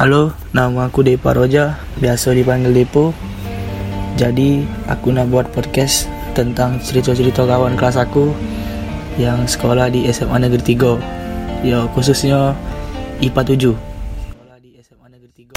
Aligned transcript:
Halo, 0.00 0.32
nama 0.56 0.88
aku 0.88 1.04
Depa 1.04 1.36
Roja, 1.36 1.76
biasa 2.00 2.32
dipanggil 2.32 2.72
Depo. 2.72 3.12
Jadi, 4.16 4.64
aku 4.88 5.12
nak 5.12 5.28
buat 5.28 5.52
podcast 5.52 6.08
tentang 6.32 6.80
cerita-cerita 6.80 7.44
kawan 7.44 7.76
kelas 7.76 8.00
aku 8.00 8.32
yang 9.20 9.44
sekolah 9.44 9.92
di 9.92 10.08
SMA 10.08 10.40
Negeri 10.40 10.72
3. 10.72 10.96
Ya, 11.60 11.84
khususnya 11.92 12.56
IPA 13.20 13.76
7. 13.76 13.76
Sekolah 13.76 14.56
di 14.64 14.80
SMA 14.80 15.06
Negeri 15.12 15.32
3. 15.36 15.48